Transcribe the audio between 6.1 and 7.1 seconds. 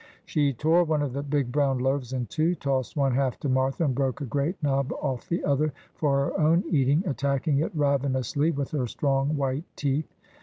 her own eating,